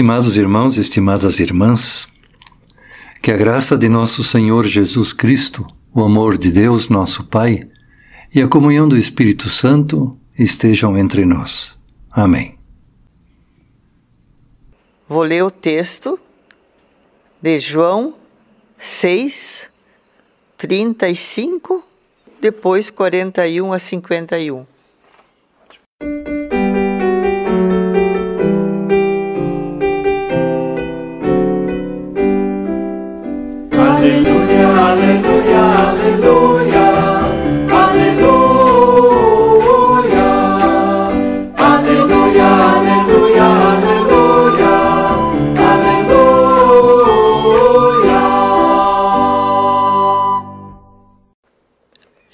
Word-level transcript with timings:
Estimados 0.00 0.38
irmãos 0.38 0.78
estimadas 0.78 1.40
irmãs, 1.40 2.08
que 3.20 3.30
a 3.30 3.36
graça 3.36 3.76
de 3.76 3.86
nosso 3.86 4.24
Senhor 4.24 4.64
Jesus 4.64 5.12
Cristo, 5.12 5.66
o 5.92 6.02
amor 6.02 6.38
de 6.38 6.50
Deus, 6.50 6.88
nosso 6.88 7.24
Pai, 7.24 7.68
e 8.34 8.40
a 8.40 8.48
comunhão 8.48 8.88
do 8.88 8.96
Espírito 8.96 9.50
Santo 9.50 10.18
estejam 10.38 10.96
entre 10.96 11.26
nós. 11.26 11.78
Amém. 12.10 12.58
Vou 15.06 15.20
ler 15.20 15.44
o 15.44 15.50
texto 15.50 16.18
de 17.42 17.58
João 17.58 18.14
6, 18.78 19.68
35, 20.56 21.84
depois 22.40 22.88
41 22.88 23.70
a 23.70 23.78
51. 23.78 24.64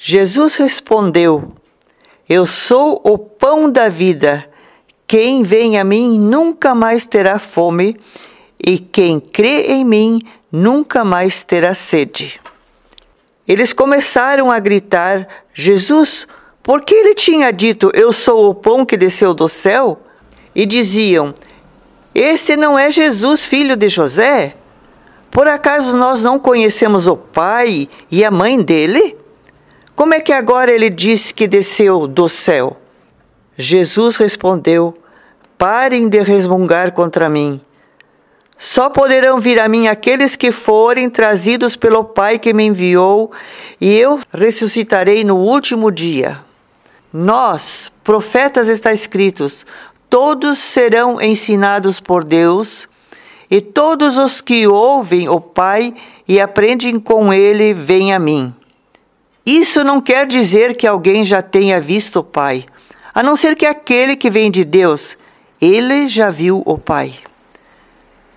Jesus 0.09 0.55
respondeu: 0.55 1.51
Eu 2.29 2.47
sou 2.47 3.01
o 3.03 3.19
pão 3.19 3.69
da 3.69 3.89
vida. 3.89 4.49
Quem 5.05 5.43
vem 5.43 5.81
a 5.81 5.83
mim 5.83 6.17
nunca 6.17 6.77
mais 6.77 7.05
terá 7.05 7.41
fome, 7.41 7.99
e 8.65 8.79
quem 8.79 9.19
crê 9.19 9.63
em 9.63 9.85
mim 9.85 10.21
nunca 10.53 11.05
mais 11.05 11.43
terá 11.43 11.75
sede. 11.75 12.41
Eles 13.49 13.73
começaram 13.73 14.49
a 14.49 14.61
gritar: 14.61 15.27
Jesus, 15.53 16.29
porque 16.63 16.95
ele 16.95 17.13
tinha 17.13 17.51
dito: 17.51 17.91
Eu 17.93 18.13
sou 18.13 18.51
o 18.51 18.55
pão 18.55 18.87
que 18.87 18.97
desceu 18.97 19.35
do 19.35 19.49
céu? 19.49 20.01
E 20.55 20.65
diziam: 20.65 21.35
Este 22.15 22.57
não 22.57 22.79
é 22.79 22.93
Jesus, 22.93 23.45
filho 23.45 23.75
de 23.75 23.89
José? 23.89 24.55
Por 25.33 25.49
acaso 25.49 25.97
nós 25.97 26.23
não 26.23 26.39
conhecemos 26.39 27.09
o 27.09 27.17
pai 27.17 27.89
e 28.09 28.25
a 28.25 28.31
mãe 28.31 28.63
dele? 28.63 29.26
Como 29.97 30.13
é 30.13 30.21
que 30.21 30.31
agora 30.31 30.71
ele 30.71 30.91
diz 30.91 31.33
que 31.33 31.49
desceu 31.49 32.07
do 32.07 32.29
céu? 32.29 32.77
Jesus 33.57 34.17
respondeu: 34.17 34.93
Parem 35.57 36.07
de 36.07 36.23
resmungar 36.23 36.93
contra 36.93 37.31
mim. 37.31 37.59
Só 38.59 38.91
poderão 38.91 39.41
vir 39.41 39.59
a 39.59 39.67
mim 39.71 39.89
aqueles 39.89 40.37
que 40.37 40.53
forem 40.53 41.09
trazidos 41.09 41.77
pelo 41.77 42.05
Pai 42.05 42.39
que 42.39 42.53
me 42.53 42.67
enviou, 42.67 43.33
e 43.81 43.95
eu 43.95 44.21
ressuscitarei 44.35 45.25
no 45.25 45.37
último 45.37 45.91
dia. 45.91 46.45
Nós, 47.11 47.91
profetas, 48.05 48.69
está 48.69 48.93
escritos: 48.93 49.65
todos 50.11 50.59
serão 50.59 51.19
ensinados 51.23 52.01
por 52.01 52.23
Deus, 52.23 52.87
e 53.51 53.63
todos 53.63 54.19
os 54.19 54.43
que 54.43 54.67
ouvem 54.67 55.27
o 55.27 55.41
Pai 55.41 55.95
e 56.29 56.39
aprendem 56.39 56.99
com 56.99 57.33
ele 57.33 57.73
vêm 57.73 58.13
a 58.13 58.19
mim. 58.19 58.55
Isso 59.47 59.85
não 59.85 60.01
quer 60.01 60.27
dizer 60.27 60.75
que 60.75 60.89
alguém 60.89 61.25
já 61.25 61.41
tenha 61.41 61.81
visto 61.81 62.19
o 62.19 62.25
Pai, 62.25 62.67
a 63.15 63.23
não 63.23 63.37
ser 63.37 63.55
que 63.55 63.65
aquele 63.65 64.17
que 64.17 64.29
vem 64.29 64.51
de 64.51 64.65
Deus, 64.65 65.17
ele 65.61 66.09
já 66.09 66.33
viu 66.33 66.65
o 66.67 66.77
Pai. 66.77 67.15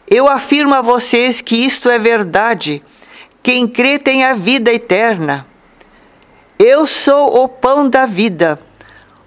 Eu 0.07 0.29
afirmo 0.29 0.75
a 0.75 0.81
vocês 0.81 1.41
que 1.41 1.55
isto 1.55 1.89
é 1.89 1.97
verdade. 1.97 2.83
Quem 3.41 3.67
crê 3.67 3.97
tem 3.97 4.23
a 4.23 4.35
vida 4.35 4.71
eterna. 4.71 5.47
Eu 6.59 6.85
sou 6.85 7.43
o 7.43 7.47
pão 7.47 7.89
da 7.89 8.05
vida. 8.05 8.59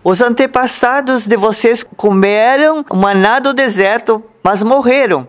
Os 0.04 0.20
antepassados 0.20 1.26
de 1.26 1.36
vocês 1.36 1.82
comeram 1.96 2.84
maná 2.94 3.40
do 3.40 3.52
deserto, 3.52 4.24
mas 4.42 4.62
morreram. 4.62 5.26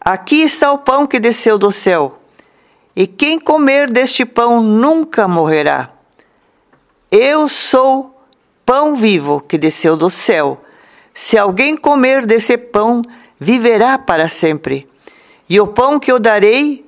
Aqui 0.00 0.42
está 0.42 0.72
o 0.72 0.78
pão 0.78 1.06
que 1.06 1.20
desceu 1.20 1.56
do 1.58 1.70
céu 1.70 2.19
e 2.94 3.06
quem 3.06 3.38
comer 3.38 3.90
deste 3.90 4.24
pão 4.24 4.60
nunca 4.60 5.28
morrerá. 5.28 5.90
Eu 7.10 7.48
sou 7.48 8.24
pão 8.64 8.94
vivo 8.94 9.40
que 9.40 9.58
desceu 9.58 9.96
do 9.96 10.10
céu. 10.10 10.62
Se 11.14 11.36
alguém 11.36 11.76
comer 11.76 12.24
desse 12.24 12.56
pão, 12.56 13.02
viverá 13.38 13.98
para 13.98 14.28
sempre. 14.28 14.88
E 15.48 15.60
o 15.60 15.66
pão 15.66 15.98
que 15.98 16.10
eu 16.10 16.18
darei 16.18 16.86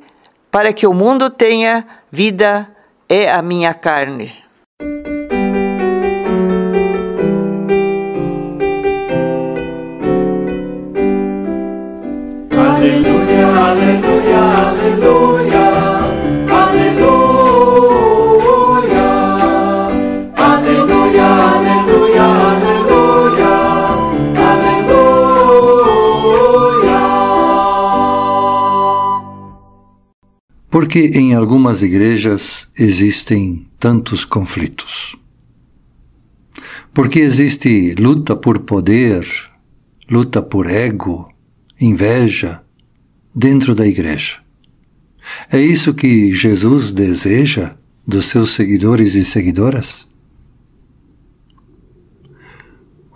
para 0.51 0.73
que 0.73 0.87
o 0.87 0.95
mundo 0.95 1.29
tenha 1.31 1.87
vida 2.11 2.69
é 3.09 3.31
a 3.31 3.43
minha 3.43 3.75
carne. 3.75 4.33
Por 30.73 30.89
que 30.89 31.01
em 31.01 31.35
algumas 31.35 31.83
igrejas 31.83 32.67
existem 32.79 33.67
tantos 33.79 34.25
conflitos? 34.25 35.15
Porque 36.95 37.21
existe 37.21 37.95
luta 37.97 38.35
por 38.35 38.61
poder, 38.61 39.23
luta 40.09 40.41
por 40.41 40.67
ego, 40.71 41.31
inveja 41.79 42.63
dentro 43.35 43.75
da 43.75 43.87
igreja. 43.87 44.39
É 45.51 45.61
isso 45.61 45.93
que 45.93 46.33
Jesus 46.33 46.91
deseja 46.91 47.77
dos 48.07 48.25
seus 48.25 48.53
seguidores 48.53 49.15
e 49.15 49.27
seguidoras? 49.27 50.09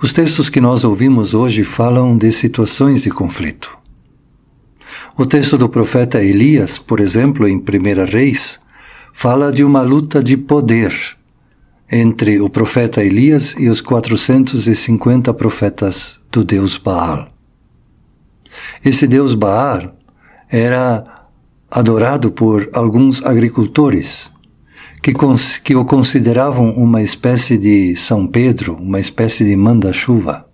Os 0.03 0.13
textos 0.13 0.51
que 0.51 0.61
nós 0.61 0.85
ouvimos 0.85 1.33
hoje 1.33 1.65
falam 1.65 2.19
de 2.19 2.31
situações 2.33 3.05
de 3.05 3.11
conflito. 3.11 3.86
O 5.19 5.25
texto 5.25 5.57
do 5.57 5.67
profeta 5.67 6.23
Elias, 6.23 6.79
por 6.79 7.01
exemplo, 7.01 7.49
em 7.49 7.57
1 7.57 8.05
Reis, 8.05 8.61
fala 9.15 9.51
de 9.51 9.65
uma 9.65 9.81
luta 9.81 10.23
de 10.23 10.37
poder 10.37 10.93
entre 11.91 12.39
o 12.39 12.51
profeta 12.51 13.03
Elias 13.03 13.55
e 13.59 13.71
os 13.71 13.81
450 13.81 15.33
profetas 15.33 16.21
do 16.31 16.45
deus 16.45 16.77
Baal. 16.77 17.29
Esse 18.85 19.07
deus 19.07 19.35
Baal 19.35 19.97
era 20.51 21.25
adorado 21.71 22.31
por 22.31 22.69
alguns 22.75 23.25
agricultores 23.25 24.31
que, 25.03 25.15
que 25.65 25.75
o 25.75 25.87
consideravam 25.87 26.73
uma 26.73 27.01
espécie 27.01 27.57
de 27.57 27.97
São 27.97 28.27
Pedro, 28.27 28.77
uma 28.77 29.01
espécie 29.01 29.47
de 29.47 29.57
manda-chuva. 29.57 30.47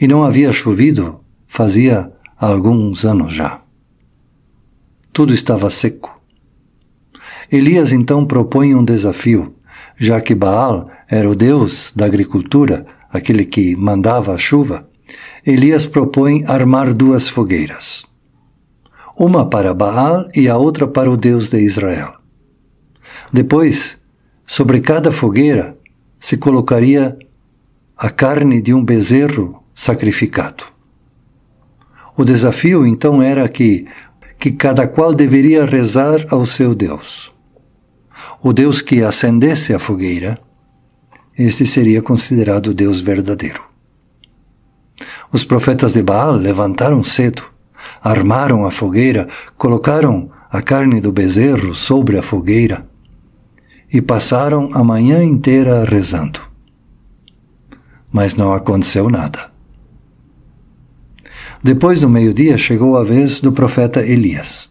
E 0.00 0.06
não 0.06 0.22
havia 0.22 0.52
chovido 0.52 1.20
fazia 1.48 2.12
há 2.42 2.46
alguns 2.48 3.04
anos 3.04 3.32
já. 3.32 3.60
Tudo 5.12 5.32
estava 5.32 5.70
seco. 5.70 6.20
Elias 7.50 7.92
então 7.92 8.26
propõe 8.26 8.74
um 8.74 8.84
desafio, 8.84 9.54
já 9.96 10.20
que 10.20 10.34
Baal 10.34 10.90
era 11.08 11.30
o 11.30 11.36
deus 11.36 11.92
da 11.94 12.04
agricultura, 12.04 12.84
aquele 13.12 13.44
que 13.44 13.76
mandava 13.76 14.34
a 14.34 14.38
chuva. 14.38 14.88
Elias 15.46 15.86
propõe 15.86 16.44
armar 16.48 16.92
duas 16.92 17.28
fogueiras. 17.28 18.04
Uma 19.16 19.48
para 19.48 19.72
Baal 19.72 20.28
e 20.34 20.48
a 20.48 20.56
outra 20.56 20.88
para 20.88 21.08
o 21.08 21.16
Deus 21.16 21.48
de 21.48 21.60
Israel. 21.60 22.14
Depois, 23.32 24.00
sobre 24.44 24.80
cada 24.80 25.12
fogueira 25.12 25.78
se 26.18 26.36
colocaria 26.36 27.16
a 27.96 28.10
carne 28.10 28.60
de 28.60 28.74
um 28.74 28.84
bezerro 28.84 29.62
sacrificado. 29.72 30.71
O 32.16 32.24
desafio 32.24 32.86
então 32.86 33.22
era 33.22 33.48
que, 33.48 33.86
que 34.38 34.50
cada 34.50 34.86
qual 34.86 35.14
deveria 35.14 35.64
rezar 35.64 36.26
ao 36.30 36.44
seu 36.44 36.74
Deus. 36.74 37.32
O 38.42 38.52
Deus 38.52 38.82
que 38.82 39.02
acendesse 39.02 39.72
a 39.72 39.78
fogueira, 39.78 40.38
este 41.38 41.66
seria 41.66 42.02
considerado 42.02 42.68
o 42.68 42.74
Deus 42.74 43.00
verdadeiro. 43.00 43.62
Os 45.32 45.44
profetas 45.44 45.92
de 45.92 46.02
Baal 46.02 46.32
levantaram 46.32 47.02
cedo, 47.02 47.42
armaram 48.02 48.66
a 48.66 48.70
fogueira, 48.70 49.28
colocaram 49.56 50.30
a 50.50 50.60
carne 50.60 51.00
do 51.00 51.10
bezerro 51.10 51.74
sobre 51.74 52.18
a 52.18 52.22
fogueira 52.22 52.86
e 53.90 54.02
passaram 54.02 54.70
a 54.74 54.82
manhã 54.84 55.22
inteira 55.22 55.84
rezando. 55.84 56.40
Mas 58.10 58.34
não 58.34 58.52
aconteceu 58.52 59.08
nada. 59.08 59.51
Depois 61.62 62.00
do 62.00 62.08
meio-dia 62.08 62.58
chegou 62.58 62.96
a 62.96 63.04
vez 63.04 63.40
do 63.40 63.52
profeta 63.52 64.04
Elias. 64.04 64.68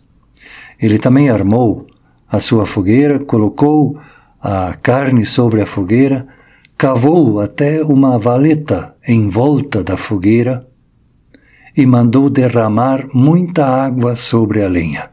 Ele 0.77 0.99
também 0.99 1.29
armou 1.29 1.87
a 2.29 2.37
sua 2.37 2.65
fogueira, 2.65 3.17
colocou 3.17 3.97
a 4.41 4.73
carne 4.73 5.23
sobre 5.23 5.61
a 5.61 5.65
fogueira, 5.65 6.27
cavou 6.77 7.39
até 7.39 7.81
uma 7.81 8.19
valeta 8.19 8.93
em 9.07 9.29
volta 9.29 9.81
da 9.81 9.95
fogueira 9.95 10.67
e 11.77 11.85
mandou 11.85 12.29
derramar 12.29 13.07
muita 13.13 13.65
água 13.65 14.17
sobre 14.17 14.61
a 14.61 14.67
lenha, 14.67 15.11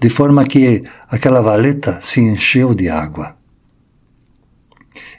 de 0.00 0.08
forma 0.08 0.42
que 0.42 0.82
aquela 1.08 1.40
valeta 1.40 2.00
se 2.00 2.20
encheu 2.20 2.74
de 2.74 2.88
água. 2.88 3.36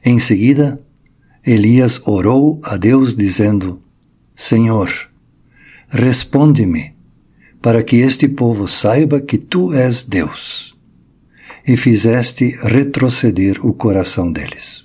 Em 0.04 0.20
seguida, 0.20 0.82
Elias 1.46 2.02
orou 2.06 2.60
a 2.62 2.76
Deus 2.76 3.16
dizendo: 3.16 3.82
Senhor, 4.36 5.11
responde-me, 5.92 6.96
para 7.62 7.84
que 7.84 7.98
este 7.98 8.28
povo 8.28 8.68
saiba 8.68 9.20
que 9.20 9.38
tu 9.38 9.74
és 9.74 10.04
Deus. 10.04 10.76
E 11.68 11.78
fizeste 11.78 12.58
retroceder 12.64 13.64
o 13.64 13.74
coração 13.74 14.32
deles. 14.32 14.84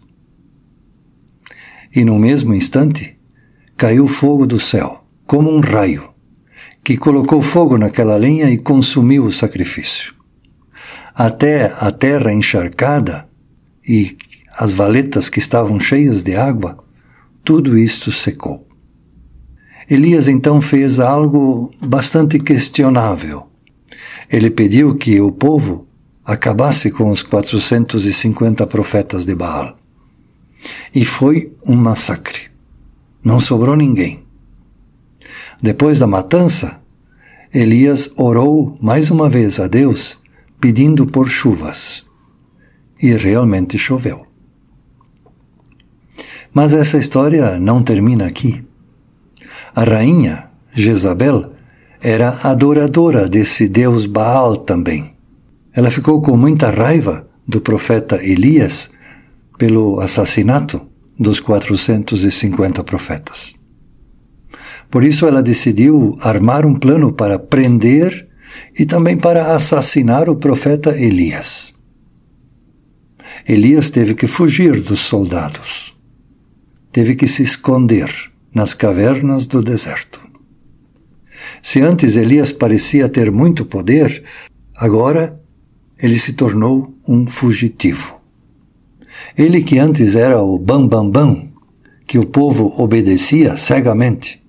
E 1.94 2.05
no 2.05 2.19
mesmo 2.19 2.53
instante, 2.53 3.17
caiu 3.76 4.06
fogo 4.06 4.47
do 4.47 4.58
céu 4.58 5.05
como 5.25 5.50
um 5.50 5.61
raio, 5.61 6.11
que 6.85 6.97
colocou 6.97 7.41
fogo 7.41 7.79
naquela 7.79 8.17
lenha 8.17 8.50
e 8.50 8.58
consumiu 8.58 9.25
o 9.25 9.32
sacrifício. 9.32 10.14
Até 11.14 11.75
a 11.79 11.91
terra 11.91 12.32
encharcada 12.32 13.26
e 13.87 14.17
as 14.56 14.73
valetas 14.73 15.29
que 15.29 15.38
estavam 15.38 15.81
cheias 15.81 16.23
de 16.23 16.37
água, 16.37 16.85
tudo 17.43 17.79
isto 17.79 18.12
secou. 18.12 18.65
Elias 19.88 20.26
então 20.26 20.60
fez 20.60 20.98
algo 20.98 21.72
bastante 21.80 22.40
questionável. 22.40 23.46
Ele 24.28 24.50
pediu 24.50 24.96
que 24.96 25.20
o 25.20 25.30
povo 25.30 25.86
acabasse 26.24 26.90
com 26.90 27.08
os 27.08 27.22
450 27.22 28.66
profetas 28.66 29.24
de 29.24 29.34
Baal. 29.34 29.76
E 30.92 31.04
foi 31.04 31.52
um 31.64 31.76
massacre. 31.76 32.50
Não 33.22 33.38
sobrou 33.38 33.76
ninguém. 33.76 34.24
Depois 35.62 36.00
da 36.00 36.06
matança, 36.06 36.80
Elias 37.54 38.12
orou 38.16 38.76
mais 38.82 39.10
uma 39.12 39.30
vez 39.30 39.60
a 39.60 39.68
Deus, 39.68 40.20
pedindo 40.60 41.06
por 41.06 41.28
chuvas. 41.28 42.04
E 43.00 43.12
realmente 43.12 43.78
choveu. 43.78 44.26
Mas 46.52 46.74
essa 46.74 46.98
história 46.98 47.60
não 47.60 47.84
termina 47.84 48.26
aqui. 48.26 48.65
A 49.76 49.84
rainha, 49.84 50.49
Jezabel, 50.73 51.52
era 52.00 52.38
adoradora 52.43 53.28
desse 53.28 53.69
deus 53.69 54.06
Baal 54.06 54.56
também. 54.56 55.14
Ela 55.70 55.90
ficou 55.90 56.23
com 56.23 56.34
muita 56.34 56.70
raiva 56.70 57.28
do 57.46 57.61
profeta 57.61 58.17
Elias 58.25 58.88
pelo 59.58 60.00
assassinato 60.00 60.81
dos 61.19 61.40
450 61.40 62.82
profetas. 62.84 63.55
Por 64.90 65.05
isso 65.05 65.26
ela 65.26 65.43
decidiu 65.43 66.17
armar 66.22 66.64
um 66.64 66.75
plano 66.75 67.12
para 67.12 67.38
prender 67.38 68.26
e 68.79 68.87
também 68.87 69.19
para 69.19 69.55
assassinar 69.55 70.31
o 70.31 70.37
profeta 70.37 70.96
Elias. 70.96 71.75
Elias 73.46 73.90
teve 73.90 74.14
que 74.14 74.26
fugir 74.26 74.81
dos 74.81 75.00
soldados. 75.00 75.94
Teve 76.90 77.14
que 77.14 77.26
se 77.26 77.43
esconder 77.43 78.11
nas 78.56 78.73
cavernas 78.73 79.47
do 79.47 79.61
deserto. 79.62 80.19
Se 81.62 81.82
antes 81.82 82.17
Elias 82.17 82.53
parecia 82.53 83.06
ter 83.06 83.31
muito 83.31 83.67
poder, 83.67 84.25
agora 84.75 85.38
ele 85.99 86.19
se 86.19 86.32
tornou 86.32 86.94
um 87.06 87.26
fugitivo. 87.26 88.19
Ele 89.37 89.62
que 89.62 89.79
antes 89.79 90.17
era 90.17 90.41
o 90.41 90.58
bam 90.58 90.88
bam 90.88 91.11
bam, 91.11 91.49
que 92.06 92.19
o 92.19 92.25
povo 92.25 92.73
obedecia 92.79 93.58
cegamente, 93.58 94.43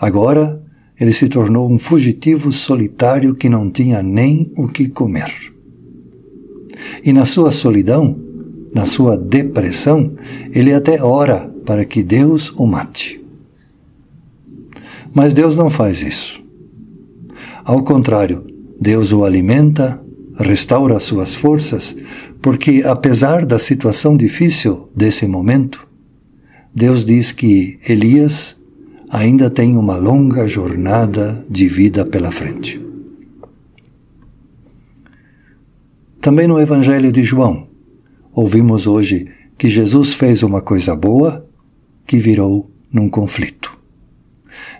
Agora 0.00 0.60
ele 0.98 1.12
se 1.12 1.28
tornou 1.28 1.70
um 1.70 1.78
fugitivo 1.78 2.50
solitário 2.50 3.36
que 3.36 3.48
não 3.48 3.70
tinha 3.70 4.02
nem 4.02 4.52
o 4.56 4.66
que 4.66 4.88
comer. 4.88 5.30
E 7.04 7.12
na 7.12 7.24
sua 7.24 7.52
solidão, 7.52 8.18
na 8.74 8.84
sua 8.84 9.16
depressão, 9.16 10.16
ele 10.50 10.74
até 10.74 11.00
ora 11.00 11.51
para 11.64 11.84
que 11.84 12.02
Deus 12.02 12.50
o 12.56 12.66
mate. 12.66 13.22
Mas 15.14 15.34
Deus 15.34 15.56
não 15.56 15.68
faz 15.68 16.02
isso. 16.02 16.42
Ao 17.64 17.82
contrário, 17.82 18.46
Deus 18.80 19.12
o 19.12 19.24
alimenta, 19.24 20.00
restaura 20.36 20.98
suas 20.98 21.34
forças, 21.34 21.96
porque 22.40 22.82
apesar 22.84 23.46
da 23.46 23.58
situação 23.58 24.16
difícil 24.16 24.88
desse 24.94 25.26
momento, 25.26 25.86
Deus 26.74 27.04
diz 27.04 27.30
que 27.30 27.78
Elias 27.86 28.60
ainda 29.10 29.50
tem 29.50 29.76
uma 29.76 29.94
longa 29.94 30.48
jornada 30.48 31.44
de 31.48 31.68
vida 31.68 32.04
pela 32.04 32.30
frente. 32.30 32.80
Também 36.20 36.46
no 36.46 36.58
Evangelho 36.58 37.12
de 37.12 37.22
João, 37.22 37.68
ouvimos 38.32 38.86
hoje 38.86 39.28
que 39.58 39.68
Jesus 39.68 40.14
fez 40.14 40.42
uma 40.42 40.62
coisa 40.62 40.96
boa 40.96 41.46
que 42.06 42.18
virou 42.18 42.70
num 42.92 43.08
conflito. 43.08 43.78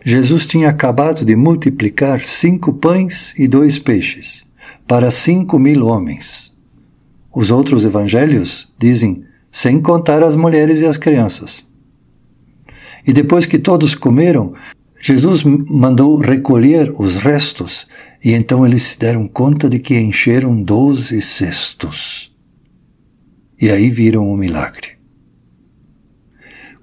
Jesus 0.04 0.46
tinha 0.46 0.68
acabado 0.68 1.24
de 1.24 1.34
multiplicar 1.36 2.20
cinco 2.22 2.72
pães 2.74 3.34
e 3.38 3.46
dois 3.48 3.78
peixes 3.78 4.46
para 4.86 5.10
cinco 5.10 5.58
mil 5.58 5.86
homens. 5.86 6.54
Os 7.34 7.50
outros 7.50 7.84
evangelhos 7.84 8.70
dizem, 8.78 9.24
sem 9.50 9.80
contar 9.80 10.22
as 10.22 10.36
mulheres 10.36 10.80
e 10.80 10.86
as 10.86 10.96
crianças. 10.96 11.66
E 13.06 13.12
depois 13.12 13.46
que 13.46 13.58
todos 13.58 13.94
comeram, 13.94 14.54
Jesus 15.00 15.42
mandou 15.42 16.16
recolher 16.16 16.92
os 16.96 17.16
restos, 17.16 17.88
e 18.24 18.32
então 18.32 18.64
eles 18.64 18.82
se 18.82 18.98
deram 18.98 19.26
conta 19.26 19.68
de 19.68 19.78
que 19.78 19.98
encheram 19.98 20.62
doze 20.62 21.20
cestos. 21.20 22.32
E 23.60 23.70
aí 23.70 23.90
viram 23.90 24.30
o 24.30 24.36
milagre. 24.36 24.91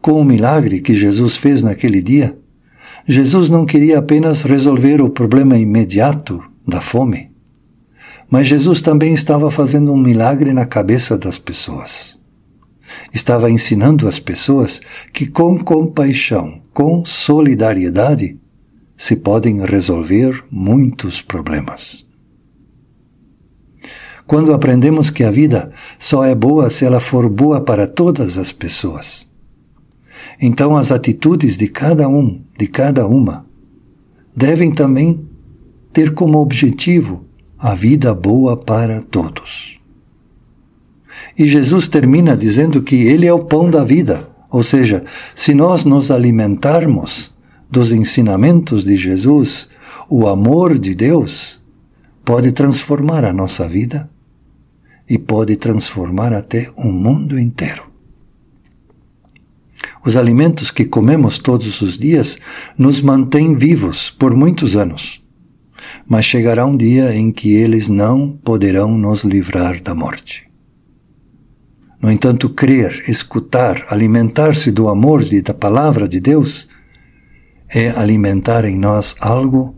Com 0.02 0.14
o 0.14 0.26
milagre 0.26 0.82
que 0.82 0.96
Jesus 0.96 1.36
fez 1.36 1.62
naquele 1.62 2.02
dia, 2.02 2.38
Jesus 3.08 3.50
não 3.50 3.66
queria 3.66 4.00
apenas 4.00 4.44
resolver 4.44 5.02
o 5.02 5.10
problema 5.10 5.58
imediato 5.58 6.44
da 6.68 6.82
fome, 6.82 7.32
mas 8.30 8.48
Jesus 8.48 8.82
também 8.82 9.14
estava 9.14 9.50
fazendo 9.50 9.92
um 9.92 9.98
milagre 9.98 10.54
na 10.54 10.66
cabeça 10.66 11.18
das 11.18 11.38
pessoas 11.38 12.20
estava 13.14 13.50
ensinando 13.50 14.08
as 14.08 14.20
pessoas 14.20 14.82
que 15.14 15.28
com 15.28 15.58
compaixão, 15.58 16.62
com 16.74 17.04
solidariedade, 17.06 18.38
se 18.96 19.16
podem 19.16 19.66
resolver 19.66 20.44
muitos 20.52 21.22
problemas. 21.22 22.06
Quando 24.28 24.54
aprendemos 24.54 25.10
que 25.10 25.24
a 25.24 25.32
vida 25.32 25.72
só 25.98 26.24
é 26.24 26.36
boa 26.36 26.70
se 26.70 26.86
ela 26.86 27.00
for 27.00 27.28
boa 27.30 27.62
para 27.62 27.88
todas 27.88 28.38
as 28.38 28.52
pessoas, 28.52 29.26
então 30.42 30.78
as 30.78 30.92
atitudes 30.92 31.58
de 31.58 31.68
cada 31.68 32.08
um, 32.08 32.42
de 32.58 32.68
cada 32.68 33.06
uma, 33.08 33.46
devem 34.36 34.72
também 34.72 35.28
ter 35.92 36.14
como 36.14 36.40
objetivo 36.40 37.26
a 37.58 37.76
vida 37.76 38.14
boa 38.14 38.56
para 38.56 39.02
todos. 39.02 39.80
E 41.38 41.46
Jesus 41.46 41.88
termina 41.88 42.38
dizendo 42.38 42.82
que 42.82 42.96
Ele 42.96 43.26
é 43.26 43.34
o 43.34 43.44
pão 43.44 43.70
da 43.70 43.84
vida. 43.84 44.30
Ou 44.50 44.64
seja, 44.64 45.04
se 45.36 45.54
nós 45.54 45.84
nos 45.84 46.10
alimentarmos 46.10 47.34
dos 47.70 47.92
ensinamentos 47.92 48.84
de 48.84 48.96
Jesus, 48.96 49.68
o 50.10 50.28
amor 50.28 50.78
de 50.80 50.96
Deus 50.96 51.62
pode 52.24 52.52
transformar 52.52 53.26
a 53.26 53.34
nossa 53.34 53.68
vida 53.68 54.10
e 55.08 55.18
pode 55.18 55.56
transformar 55.56 56.34
até 56.34 56.72
o 56.76 56.86
mundo 56.92 57.38
inteiro. 57.40 57.89
Os 60.06 60.16
alimentos 60.16 60.72
que 60.72 60.86
comemos 60.86 61.40
todos 61.40 61.82
os 61.82 61.98
dias 61.98 62.40
nos 62.78 63.02
mantêm 63.02 63.56
vivos 63.56 64.10
por 64.10 64.36
muitos 64.36 64.78
anos, 64.78 65.22
mas 66.08 66.26
chegará 66.26 66.66
um 66.66 66.76
dia 66.76 67.14
em 67.14 67.32
que 67.32 67.54
eles 67.54 67.90
não 67.90 68.30
poderão 68.30 68.98
nos 68.98 69.24
livrar 69.24 69.82
da 69.82 69.94
morte. 69.94 70.48
No 72.02 72.10
entanto, 72.10 72.50
crer, 72.50 73.04
escutar, 73.10 73.86
alimentar-se 73.90 74.72
do 74.72 74.88
amor 74.88 75.22
e 75.34 75.42
da 75.42 75.54
palavra 75.54 76.08
de 76.08 76.22
Deus 76.22 76.68
é 77.68 77.90
alimentar 77.90 78.64
em 78.64 78.78
nós 78.80 79.16
algo 79.20 79.76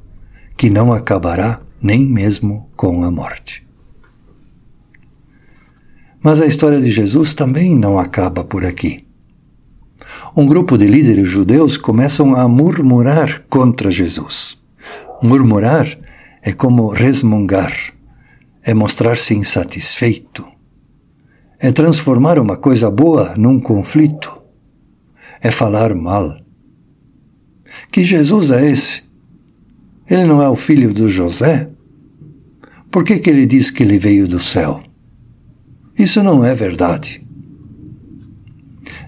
que 0.55 0.69
não 0.69 0.93
acabará 0.93 1.61
nem 1.81 2.05
mesmo 2.05 2.69
com 2.75 3.03
a 3.03 3.09
morte. 3.09 3.65
Mas 6.21 6.39
a 6.39 6.45
história 6.45 6.79
de 6.79 6.91
Jesus 6.91 7.33
também 7.33 7.75
não 7.75 7.97
acaba 7.97 8.43
por 8.43 8.63
aqui. 8.63 9.03
Um 10.35 10.45
grupo 10.45 10.77
de 10.77 10.87
líderes 10.87 11.27
judeus 11.27 11.77
começam 11.77 12.35
a 12.35 12.47
murmurar 12.47 13.43
contra 13.49 13.91
Jesus. 13.91 14.57
Murmurar 15.21 15.87
é 16.41 16.53
como 16.53 16.87
resmungar, 16.87 17.73
é 18.63 18.73
mostrar-se 18.73 19.35
insatisfeito, 19.35 20.47
é 21.59 21.71
transformar 21.71 22.39
uma 22.39 22.55
coisa 22.55 22.89
boa 22.89 23.35
num 23.37 23.59
conflito, 23.59 24.41
é 25.41 25.51
falar 25.51 25.93
mal. 25.93 26.37
Que 27.91 28.03
Jesus 28.03 28.51
é 28.51 28.69
esse? 28.69 29.03
Ele 30.09 30.25
não 30.25 30.41
é 30.41 30.49
o 30.49 30.55
filho 30.55 30.93
do 30.93 31.09
José? 31.09 31.69
Por 32.89 33.03
que, 33.03 33.19
que 33.19 33.29
ele 33.29 33.45
diz 33.45 33.69
que 33.69 33.83
ele 33.83 33.97
veio 33.97 34.27
do 34.27 34.39
céu? 34.39 34.81
Isso 35.97 36.23
não 36.23 36.43
é 36.43 36.55
verdade. 36.55 37.25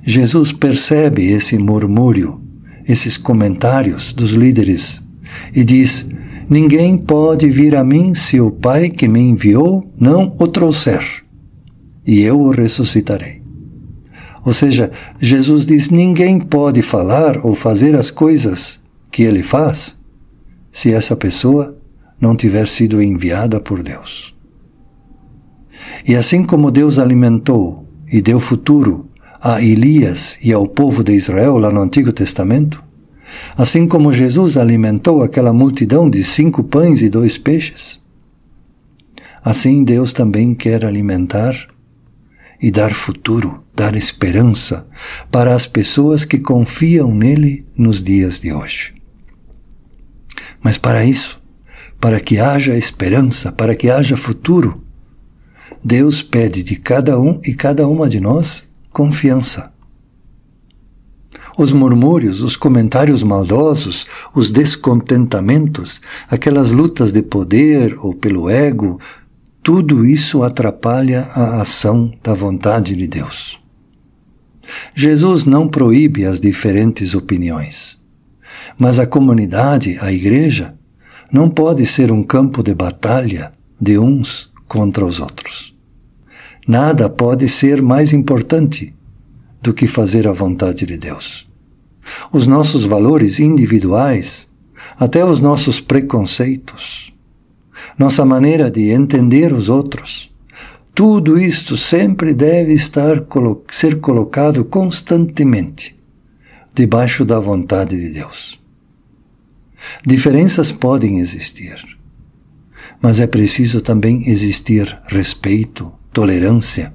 Jesus 0.05 0.51
percebe 0.51 1.31
esse 1.31 1.57
murmúrio, 1.57 2.41
esses 2.87 3.17
comentários 3.17 4.11
dos 4.11 4.31
líderes 4.31 5.01
e 5.55 5.63
diz: 5.63 6.07
Ninguém 6.49 6.97
pode 6.97 7.49
vir 7.49 7.75
a 7.75 7.83
mim 7.83 8.13
se 8.13 8.39
o 8.39 8.51
Pai 8.51 8.89
que 8.89 9.07
me 9.07 9.21
enviou 9.21 9.89
não 9.99 10.35
o 10.39 10.47
trouxer, 10.47 11.03
e 12.05 12.21
eu 12.21 12.39
o 12.39 12.51
ressuscitarei. 12.51 13.41
Ou 14.45 14.51
seja, 14.51 14.91
Jesus 15.19 15.65
diz: 15.65 15.89
ninguém 15.89 16.39
pode 16.39 16.81
falar 16.81 17.45
ou 17.45 17.55
fazer 17.55 17.95
as 17.95 18.11
coisas 18.11 18.81
que 19.09 19.23
ele 19.23 19.41
faz 19.41 19.97
se 20.71 20.91
essa 20.91 21.15
pessoa 21.15 21.77
não 22.19 22.35
tiver 22.35 22.67
sido 22.67 23.01
enviada 23.01 23.59
por 23.59 23.81
Deus. 23.81 24.35
E 26.05 26.15
assim 26.15 26.43
como 26.43 26.71
Deus 26.71 26.99
alimentou 26.99 27.87
e 28.11 28.21
deu 28.21 28.39
futuro 28.39 29.07
a 29.45 29.61
Elias 29.61 30.39
e 30.41 30.53
ao 30.53 30.65
povo 30.65 31.03
de 31.03 31.11
Israel 31.11 31.57
lá 31.57 31.69
no 31.69 31.81
Antigo 31.81 32.13
Testamento, 32.13 32.81
assim 33.57 33.85
como 33.85 34.13
Jesus 34.13 34.55
alimentou 34.55 35.21
aquela 35.21 35.51
multidão 35.51 36.09
de 36.09 36.23
cinco 36.23 36.63
pães 36.63 37.01
e 37.01 37.09
dois 37.09 37.37
peixes, 37.37 38.01
assim 39.43 39.83
Deus 39.83 40.13
também 40.13 40.55
quer 40.55 40.85
alimentar 40.85 41.53
e 42.61 42.71
dar 42.71 42.93
futuro, 42.93 43.61
dar 43.75 43.97
esperança 43.97 44.87
para 45.29 45.53
as 45.53 45.67
pessoas 45.67 46.23
que 46.23 46.37
confiam 46.37 47.13
nele 47.13 47.65
nos 47.75 48.01
dias 48.01 48.39
de 48.39 48.53
hoje. 48.53 48.93
Mas 50.61 50.77
para 50.77 51.03
isso, 51.03 51.43
para 51.99 52.21
que 52.21 52.39
haja 52.39 52.77
esperança, 52.77 53.51
para 53.51 53.75
que 53.75 53.89
haja 53.89 54.15
futuro, 54.15 54.81
Deus 55.83 56.21
pede 56.21 56.63
de 56.63 56.77
cada 56.77 57.19
um 57.19 57.41
e 57.43 57.53
cada 57.53 57.85
uma 57.89 58.07
de 58.07 58.21
nós 58.21 58.71
confiança. 58.93 59.73
Os 61.57 61.71
murmúrios, 61.71 62.41
os 62.41 62.55
comentários 62.55 63.21
maldosos, 63.21 64.07
os 64.33 64.49
descontentamentos, 64.49 66.01
aquelas 66.29 66.71
lutas 66.71 67.11
de 67.11 67.21
poder 67.21 67.95
ou 67.99 68.13
pelo 68.13 68.49
ego, 68.49 68.99
tudo 69.61 70.05
isso 70.05 70.43
atrapalha 70.43 71.29
a 71.33 71.61
ação 71.61 72.13
da 72.23 72.33
vontade 72.33 72.95
de 72.95 73.07
Deus. 73.07 73.59
Jesus 74.95 75.45
não 75.45 75.67
proíbe 75.67 76.25
as 76.25 76.39
diferentes 76.39 77.13
opiniões, 77.15 77.99
mas 78.77 78.99
a 78.99 79.05
comunidade, 79.05 79.97
a 80.01 80.11
igreja, 80.11 80.75
não 81.31 81.49
pode 81.49 81.85
ser 81.85 82.11
um 82.11 82.23
campo 82.23 82.63
de 82.63 82.73
batalha 82.73 83.53
de 83.79 83.97
uns 83.97 84.51
contra 84.67 85.05
os 85.05 85.19
outros. 85.19 85.72
Nada 86.67 87.09
pode 87.09 87.49
ser 87.49 87.81
mais 87.81 88.13
importante 88.13 88.93
do 89.61 89.73
que 89.73 89.87
fazer 89.87 90.27
a 90.27 90.31
vontade 90.31 90.85
de 90.85 90.97
Deus. 90.97 91.47
Os 92.31 92.47
nossos 92.47 92.85
valores 92.85 93.39
individuais, 93.39 94.47
até 94.97 95.23
os 95.23 95.39
nossos 95.39 95.79
preconceitos, 95.79 97.13
nossa 97.97 98.25
maneira 98.25 98.69
de 98.69 98.89
entender 98.89 99.53
os 99.53 99.69
outros, 99.69 100.33
tudo 100.95 101.39
isto 101.39 101.75
sempre 101.75 102.33
deve 102.33 102.73
estar 102.73 103.25
ser 103.69 103.99
colocado 103.99 104.63
constantemente 104.63 105.95
debaixo 106.73 107.25
da 107.25 107.39
vontade 107.39 107.99
de 107.99 108.09
Deus. 108.09 108.61
Diferenças 110.05 110.71
podem 110.71 111.19
existir, 111.19 111.75
mas 113.01 113.19
é 113.19 113.27
preciso 113.27 113.81
também 113.81 114.29
existir 114.29 115.01
respeito, 115.07 115.91
tolerância 116.13 116.93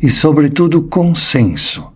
e, 0.00 0.10
sobretudo, 0.10 0.82
consenso 0.82 1.92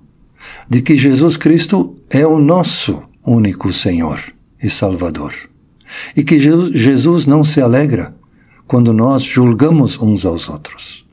de 0.69 0.83
que 0.83 0.97
Jesus 0.97 1.37
Cristo 1.37 1.97
é 2.11 2.27
o 2.27 2.39
nosso 2.39 3.03
único 3.25 3.73
Senhor 3.73 4.19
e 4.63 4.69
Salvador. 4.69 5.33
E 6.17 6.25
que 6.25 6.39
Jesus 6.39 7.27
não 7.27 7.45
se 7.45 7.61
alegra 7.61 8.17
quando 8.67 8.93
nós 8.93 9.23
julgamos 9.23 9.97
uns 9.99 10.27
aos 10.27 10.49
outros. 10.49 11.07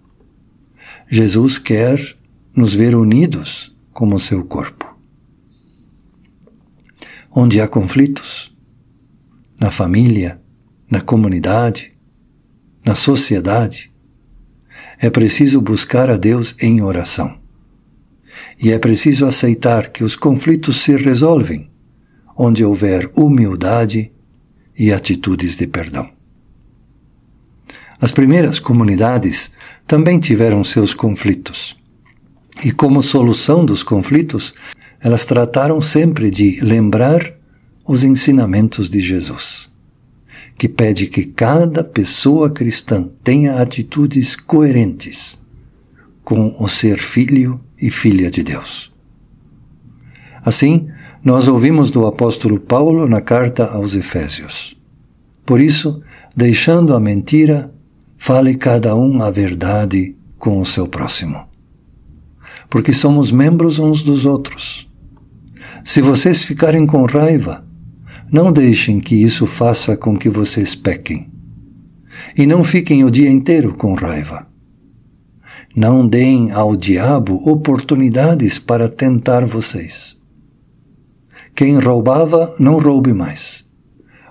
Jesus 1.07 1.59
quer 1.59 2.17
nos 2.55 2.73
ver 2.73 2.95
unidos 2.95 3.75
como 3.91 4.17
seu 4.17 4.43
corpo. 4.43 4.91
Onde 7.31 7.61
há 7.61 7.67
conflitos, 7.67 8.55
na 9.59 9.69
família, 9.69 10.41
na 10.89 11.01
comunidade, 11.01 11.93
na 12.85 12.95
sociedade, 12.95 13.92
é 14.99 15.09
preciso 15.09 15.61
buscar 15.61 16.09
a 16.09 16.17
Deus 16.17 16.55
em 16.61 16.81
oração. 16.81 17.37
E 18.59 18.71
é 18.71 18.79
preciso 18.79 19.25
aceitar 19.25 19.89
que 19.89 20.03
os 20.03 20.15
conflitos 20.15 20.81
se 20.81 20.95
resolvem 20.95 21.69
onde 22.35 22.63
houver 22.63 23.11
humildade 23.15 24.11
e 24.77 24.91
atitudes 24.91 25.55
de 25.55 25.67
perdão. 25.67 26.09
As 27.99 28.11
primeiras 28.11 28.59
comunidades 28.59 29.51
também 29.85 30.19
tiveram 30.19 30.63
seus 30.63 30.93
conflitos. 30.93 31.77
E 32.63 32.71
como 32.71 33.01
solução 33.01 33.65
dos 33.65 33.83
conflitos, 33.83 34.53
elas 34.99 35.25
trataram 35.25 35.79
sempre 35.79 36.31
de 36.31 36.59
lembrar 36.61 37.33
os 37.85 38.03
ensinamentos 38.03 38.89
de 38.89 38.99
Jesus 38.99 39.72
que 40.57 40.69
pede 40.69 41.07
que 41.07 41.25
cada 41.25 41.83
pessoa 41.83 42.49
cristã 42.49 43.09
tenha 43.23 43.61
atitudes 43.61 44.35
coerentes 44.35 45.41
com 46.23 46.55
o 46.59 46.67
ser 46.67 46.99
filho 46.99 47.59
e 47.79 47.89
filha 47.89 48.31
de 48.31 48.43
Deus. 48.43 48.91
Assim, 50.45 50.87
nós 51.23 51.47
ouvimos 51.47 51.89
do 51.91 52.05
apóstolo 52.05 52.59
Paulo 52.59 53.07
na 53.07 53.21
carta 53.21 53.65
aos 53.65 53.95
Efésios. 53.95 54.77
Por 55.45 55.59
isso, 55.59 56.01
deixando 56.35 56.95
a 56.95 56.99
mentira, 56.99 57.73
fale 58.17 58.55
cada 58.55 58.95
um 58.95 59.21
a 59.21 59.29
verdade 59.29 60.15
com 60.37 60.59
o 60.59 60.65
seu 60.65 60.87
próximo. 60.87 61.45
Porque 62.69 62.93
somos 62.93 63.31
membros 63.31 63.79
uns 63.79 64.01
dos 64.01 64.25
outros. 64.25 64.89
Se 65.83 66.01
vocês 66.01 66.43
ficarem 66.43 66.85
com 66.85 67.05
raiva, 67.05 67.65
não 68.33 68.51
deixem 68.51 68.99
que 68.99 69.13
isso 69.13 69.45
faça 69.45 69.95
com 69.95 70.17
que 70.17 70.27
vocês 70.27 70.73
pequem. 70.73 71.29
E 72.35 72.47
não 72.47 72.63
fiquem 72.63 73.03
o 73.03 73.11
dia 73.11 73.29
inteiro 73.29 73.75
com 73.75 73.93
raiva. 73.93 74.47
Não 75.75 76.07
deem 76.07 76.51
ao 76.51 76.75
diabo 76.75 77.35
oportunidades 77.47 78.57
para 78.57 78.89
tentar 78.89 79.45
vocês. 79.45 80.17
Quem 81.53 81.77
roubava, 81.77 82.55
não 82.59 82.79
roube 82.79 83.13
mais. 83.13 83.63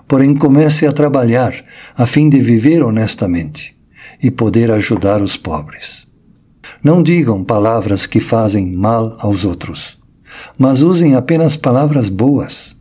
Porém, 0.05 0.35
comece 0.35 0.85
a 0.85 0.91
trabalhar 0.91 1.53
a 1.95 2.05
fim 2.05 2.27
de 2.27 2.41
viver 2.41 2.83
honestamente 2.83 3.73
e 4.21 4.29
poder 4.29 4.69
ajudar 4.69 5.21
os 5.21 5.37
pobres. 5.37 6.05
Não 6.83 7.01
digam 7.01 7.41
palavras 7.41 8.05
que 8.05 8.19
fazem 8.19 8.69
mal 8.69 9.15
aos 9.19 9.45
outros, 9.45 9.97
mas 10.57 10.81
usem 10.81 11.15
apenas 11.15 11.55
palavras 11.55 12.09
boas 12.09 12.75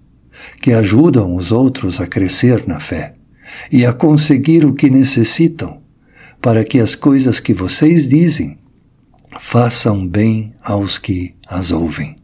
que 0.63 0.73
ajudam 0.73 1.35
os 1.35 1.51
outros 1.51 2.01
a 2.01 2.07
crescer 2.07 2.69
na 2.69 2.79
fé 2.79 3.17
e 3.71 3.85
a 3.85 3.93
conseguir 3.93 4.65
o 4.65 4.73
que 4.73 4.89
necessitam 4.89 5.83
para 6.41 6.63
que 6.63 6.79
as 6.79 6.95
coisas 6.95 7.41
que 7.41 7.53
vocês 7.53 8.09
dizem 8.09 8.57
façam 9.41 10.07
bem 10.07 10.55
aos 10.63 10.99
que 10.99 11.35
as 11.49 11.73
ouvem. 11.73 12.15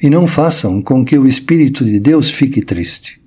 E 0.00 0.08
não 0.08 0.28
façam 0.28 0.80
com 0.80 1.04
que 1.04 1.18
o 1.18 1.26
Espírito 1.26 1.84
de 1.84 1.98
Deus 1.98 2.30
fique 2.30 2.62
triste, 2.62 3.20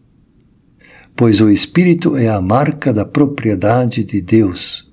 pois 1.13 1.41
o 1.41 1.49
Espírito 1.49 2.15
é 2.15 2.29
a 2.29 2.39
marca 2.39 2.93
da 2.93 3.03
propriedade 3.03 4.05
de 4.05 4.21
Deus 4.21 4.89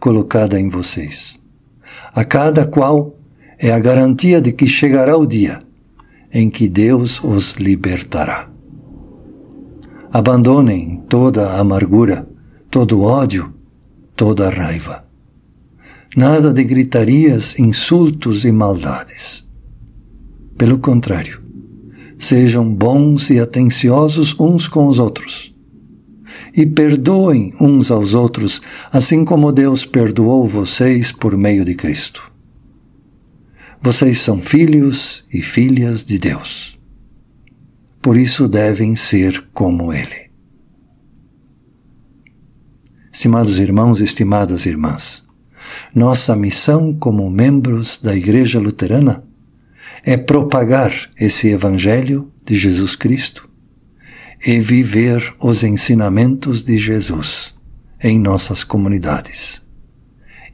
colocada 0.00 0.60
em 0.60 0.68
vocês, 0.68 1.38
a 2.12 2.24
cada 2.24 2.66
qual 2.66 3.16
é 3.58 3.70
a 3.70 3.78
garantia 3.78 4.40
de 4.40 4.52
que 4.52 4.66
chegará 4.66 5.16
o 5.16 5.26
dia 5.26 5.62
em 6.32 6.50
que 6.50 6.68
Deus 6.68 7.22
os 7.22 7.52
libertará. 7.52 8.55
Abandonem 10.18 11.02
toda 11.10 11.50
a 11.50 11.60
amargura, 11.60 12.26
todo 12.70 13.02
ódio, 13.02 13.52
toda 14.16 14.48
raiva. 14.48 15.04
Nada 16.16 16.54
de 16.54 16.64
gritarias, 16.64 17.58
insultos 17.58 18.42
e 18.46 18.50
maldades. 18.50 19.44
Pelo 20.56 20.78
contrário, 20.78 21.42
sejam 22.16 22.66
bons 22.72 23.28
e 23.28 23.38
atenciosos 23.38 24.34
uns 24.40 24.66
com 24.68 24.86
os 24.86 24.98
outros. 24.98 25.54
E 26.56 26.64
perdoem 26.64 27.52
uns 27.60 27.90
aos 27.90 28.14
outros, 28.14 28.62
assim 28.90 29.22
como 29.22 29.52
Deus 29.52 29.84
perdoou 29.84 30.48
vocês 30.48 31.12
por 31.12 31.36
meio 31.36 31.62
de 31.62 31.74
Cristo. 31.74 32.22
Vocês 33.82 34.20
são 34.20 34.40
filhos 34.40 35.26
e 35.30 35.42
filhas 35.42 36.06
de 36.06 36.18
Deus. 36.18 36.75
Por 38.06 38.16
isso 38.16 38.46
devem 38.46 38.94
ser 38.94 39.48
como 39.52 39.92
Ele. 39.92 40.30
Estimados 43.12 43.58
irmãos 43.58 44.00
estimadas 44.00 44.64
irmãs, 44.64 45.24
nossa 45.92 46.36
missão 46.36 46.94
como 46.94 47.28
membros 47.28 47.98
da 47.98 48.14
Igreja 48.14 48.60
Luterana 48.60 49.24
é 50.04 50.16
propagar 50.16 50.92
esse 51.18 51.48
Evangelho 51.48 52.32
de 52.44 52.54
Jesus 52.54 52.94
Cristo 52.94 53.50
e 54.40 54.60
viver 54.60 55.34
os 55.40 55.64
ensinamentos 55.64 56.62
de 56.62 56.78
Jesus 56.78 57.56
em 58.00 58.20
nossas 58.20 58.62
comunidades. 58.62 59.60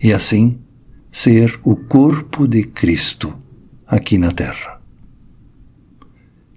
E 0.02 0.10
assim, 0.10 0.58
ser 1.10 1.60
o 1.62 1.76
corpo 1.76 2.48
de 2.48 2.64
Cristo 2.64 3.38
aqui 3.86 4.16
na 4.16 4.30
Terra. 4.30 4.71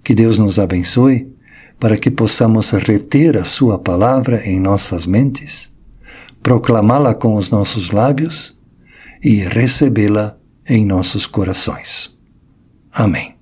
Que 0.06 0.14
Deus 0.14 0.38
nos 0.38 0.60
abençoe 0.60 1.34
para 1.80 1.96
que 1.96 2.12
possamos 2.12 2.70
reter 2.70 3.36
a 3.36 3.42
Sua 3.42 3.76
palavra 3.76 4.40
em 4.48 4.60
nossas 4.60 5.04
mentes, 5.04 5.68
proclamá-la 6.40 7.12
com 7.12 7.34
os 7.34 7.50
nossos 7.50 7.90
lábios 7.90 8.56
e 9.20 9.40
recebê-la 9.40 10.38
em 10.64 10.86
nossos 10.86 11.26
corações. 11.26 12.16
Amém. 12.92 13.34